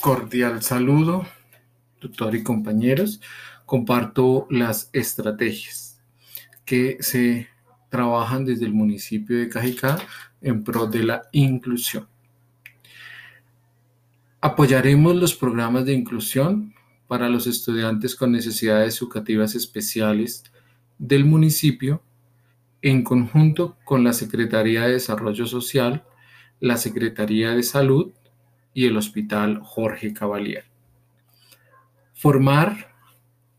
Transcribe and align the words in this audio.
Cordial 0.00 0.62
saludo, 0.62 1.26
tutor 1.98 2.34
y 2.34 2.42
compañeros. 2.42 3.20
Comparto 3.66 4.46
las 4.48 4.88
estrategias 4.94 6.00
que 6.64 6.96
se 7.00 7.48
trabajan 7.90 8.46
desde 8.46 8.64
el 8.64 8.72
municipio 8.72 9.38
de 9.38 9.50
Cajicá 9.50 9.98
en 10.40 10.64
pro 10.64 10.86
de 10.86 11.04
la 11.04 11.22
inclusión. 11.32 12.08
Apoyaremos 14.40 15.14
los 15.16 15.34
programas 15.34 15.84
de 15.84 15.92
inclusión 15.92 16.72
para 17.06 17.28
los 17.28 17.46
estudiantes 17.46 18.16
con 18.16 18.32
necesidades 18.32 18.96
educativas 19.02 19.54
especiales 19.54 20.44
del 20.98 21.26
municipio 21.26 22.02
en 22.80 23.04
conjunto 23.04 23.76
con 23.84 24.02
la 24.02 24.14
Secretaría 24.14 24.86
de 24.86 24.92
Desarrollo 24.92 25.46
Social, 25.46 26.04
la 26.58 26.78
Secretaría 26.78 27.50
de 27.50 27.62
Salud 27.62 28.12
y 28.74 28.86
el 28.86 28.96
Hospital 28.96 29.60
Jorge 29.62 30.12
Cavalier. 30.12 30.64
Formar 32.14 32.94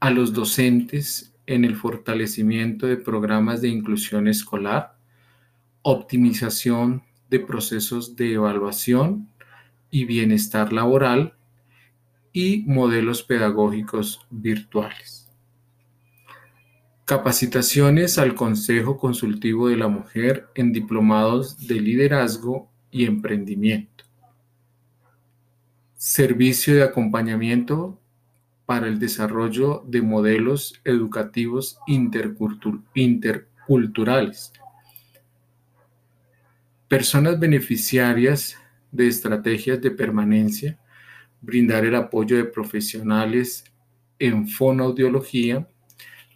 a 0.00 0.10
los 0.10 0.32
docentes 0.32 1.34
en 1.46 1.64
el 1.64 1.76
fortalecimiento 1.76 2.86
de 2.86 2.96
programas 2.96 3.60
de 3.60 3.68
inclusión 3.68 4.28
escolar, 4.28 4.96
optimización 5.82 7.02
de 7.28 7.40
procesos 7.40 8.16
de 8.16 8.34
evaluación 8.34 9.28
y 9.90 10.04
bienestar 10.04 10.72
laboral 10.72 11.34
y 12.32 12.64
modelos 12.66 13.22
pedagógicos 13.22 14.20
virtuales. 14.30 15.28
Capacitaciones 17.04 18.18
al 18.18 18.34
Consejo 18.36 18.96
Consultivo 18.96 19.68
de 19.68 19.76
la 19.76 19.88
Mujer 19.88 20.46
en 20.54 20.72
diplomados 20.72 21.66
de 21.66 21.80
liderazgo 21.80 22.70
y 22.92 23.04
emprendimiento. 23.04 24.04
Servicio 26.02 26.74
de 26.74 26.82
acompañamiento 26.82 28.00
para 28.64 28.88
el 28.88 28.98
desarrollo 28.98 29.84
de 29.86 30.00
modelos 30.00 30.80
educativos 30.82 31.78
interculturales. 31.86 34.54
Personas 36.88 37.38
beneficiarias 37.38 38.56
de 38.90 39.08
estrategias 39.08 39.82
de 39.82 39.90
permanencia, 39.90 40.80
brindar 41.42 41.84
el 41.84 41.94
apoyo 41.94 42.38
de 42.38 42.44
profesionales 42.44 43.64
en 44.18 44.48
fonoaudiología, 44.48 45.68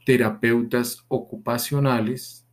terapeutas 0.05 1.07
ocupacionales 1.09 2.47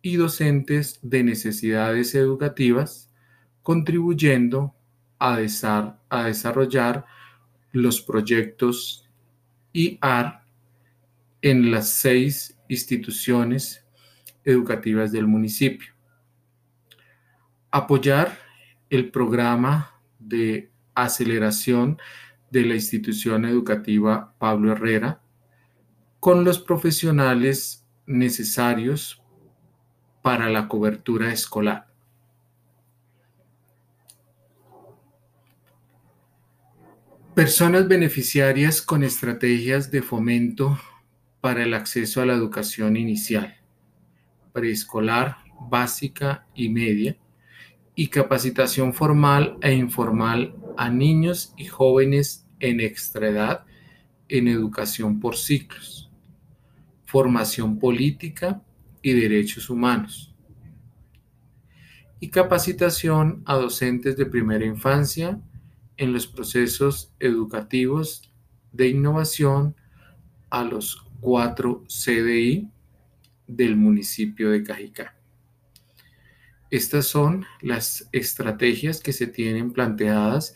y 0.00 0.16
docentes 0.16 0.98
de 1.02 1.24
necesidades 1.24 2.14
educativas, 2.14 3.10
contribuyendo 3.62 4.74
a, 5.18 5.36
desarrollar 5.36 7.04
los 7.72 8.00
proyectos 8.00 9.08
IAR 9.72 10.44
en 11.42 11.70
las 11.70 11.88
seis 11.88 12.58
instituciones 12.68 13.84
educativas 14.44 15.12
del 15.12 15.26
municipio. 15.26 15.92
Apoyar 17.70 18.38
el 18.90 19.10
programa 19.10 20.00
de 20.18 20.70
aceleración 20.94 21.98
de 22.50 22.62
la 22.62 22.74
institución 22.74 23.44
educativa 23.44 24.34
Pablo 24.38 24.72
Herrera 24.72 25.20
con 26.20 26.44
los 26.44 26.58
profesionales 26.58 27.86
necesarios 28.06 29.22
para 30.22 30.48
la 30.48 30.66
cobertura 30.66 31.32
escolar. 31.32 31.87
Personas 37.38 37.86
beneficiarias 37.86 38.82
con 38.82 39.04
estrategias 39.04 39.92
de 39.92 40.02
fomento 40.02 40.76
para 41.40 41.62
el 41.62 41.72
acceso 41.72 42.20
a 42.20 42.26
la 42.26 42.34
educación 42.34 42.96
inicial, 42.96 43.56
preescolar, 44.52 45.36
básica 45.70 46.48
y 46.52 46.68
media, 46.68 47.16
y 47.94 48.08
capacitación 48.08 48.92
formal 48.92 49.56
e 49.62 49.72
informal 49.72 50.56
a 50.76 50.90
niños 50.90 51.54
y 51.56 51.66
jóvenes 51.66 52.44
en 52.58 52.80
extraedad 52.80 53.64
en 54.28 54.48
educación 54.48 55.20
por 55.20 55.36
ciclos, 55.36 56.10
formación 57.04 57.78
política 57.78 58.64
y 59.00 59.12
derechos 59.12 59.70
humanos, 59.70 60.34
y 62.18 62.30
capacitación 62.30 63.44
a 63.46 63.54
docentes 63.54 64.16
de 64.16 64.26
primera 64.26 64.64
infancia 64.64 65.40
en 65.98 66.12
los 66.12 66.26
procesos 66.26 67.12
educativos 67.20 68.32
de 68.72 68.88
innovación 68.88 69.76
a 70.48 70.64
los 70.64 71.04
cuatro 71.20 71.84
CDI 71.88 72.70
del 73.46 73.76
municipio 73.76 74.50
de 74.50 74.62
Cajicá. 74.62 75.14
Estas 76.70 77.06
son 77.06 77.46
las 77.60 78.08
estrategias 78.12 79.00
que 79.00 79.12
se 79.12 79.26
tienen 79.26 79.72
planteadas 79.72 80.54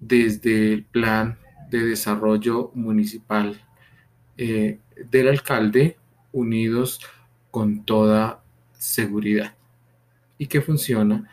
desde 0.00 0.72
el 0.72 0.84
plan 0.84 1.38
de 1.70 1.80
desarrollo 1.80 2.70
municipal 2.74 3.60
eh, 4.36 4.80
del 5.10 5.28
alcalde 5.28 5.98
unidos 6.32 7.00
con 7.50 7.84
toda 7.84 8.42
seguridad 8.72 9.54
y 10.38 10.46
que 10.46 10.60
funciona 10.60 11.30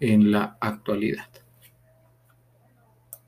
en 0.00 0.30
la 0.30 0.56
actualidad. 0.60 1.43